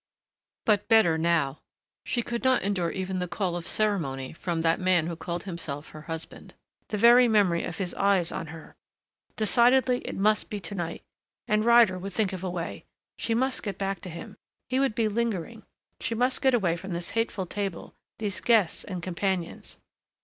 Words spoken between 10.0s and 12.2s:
must be to night. And Ryder would